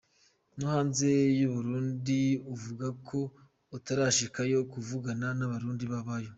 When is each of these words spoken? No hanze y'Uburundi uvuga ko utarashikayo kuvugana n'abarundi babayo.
No 0.57 0.65
hanze 0.73 1.07
y'Uburundi 1.39 2.21
uvuga 2.53 2.87
ko 3.07 3.19
utarashikayo 3.77 4.57
kuvugana 4.71 5.27
n'abarundi 5.37 5.85
babayo. 5.93 6.29